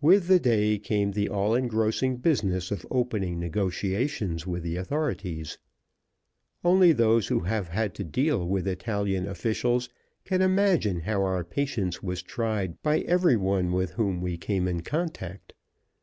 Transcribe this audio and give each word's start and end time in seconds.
With 0.00 0.26
the 0.26 0.40
day 0.40 0.78
came 0.78 1.10
the 1.10 1.28
all 1.28 1.54
engrossing 1.54 2.16
business 2.16 2.70
of 2.70 2.86
opening 2.90 3.38
negotiations 3.38 4.46
with 4.46 4.62
the 4.62 4.76
authorities. 4.76 5.58
Only 6.64 6.92
those 6.92 7.26
who 7.28 7.40
have 7.40 7.68
had 7.68 7.94
to 7.96 8.04
deal 8.04 8.48
with 8.48 8.66
Italian 8.66 9.28
officials 9.28 9.90
can 10.24 10.40
imagine 10.40 11.00
how 11.00 11.22
our 11.24 11.44
patience 11.44 12.02
was 12.02 12.22
tried 12.22 12.80
by 12.82 13.00
every 13.00 13.36
one 13.36 13.72
with 13.72 13.90
whom 13.90 14.22
we 14.22 14.38
came 14.38 14.66
in 14.66 14.80
contact. 14.80 15.52